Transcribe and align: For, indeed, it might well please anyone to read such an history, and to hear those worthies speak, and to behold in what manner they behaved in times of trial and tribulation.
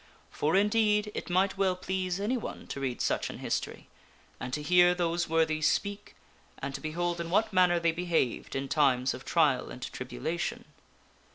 For, 0.31 0.55
indeed, 0.55 1.11
it 1.13 1.29
might 1.29 1.59
well 1.59 1.75
please 1.75 2.19
anyone 2.19 2.65
to 2.69 2.79
read 2.79 3.01
such 3.01 3.29
an 3.29 3.37
history, 3.37 3.87
and 4.39 4.51
to 4.51 4.63
hear 4.63 4.95
those 4.95 5.29
worthies 5.29 5.67
speak, 5.71 6.15
and 6.57 6.73
to 6.73 6.81
behold 6.81 7.21
in 7.21 7.29
what 7.29 7.53
manner 7.53 7.79
they 7.79 7.91
behaved 7.91 8.55
in 8.55 8.67
times 8.67 9.13
of 9.13 9.25
trial 9.25 9.69
and 9.69 9.83
tribulation. 9.93 10.65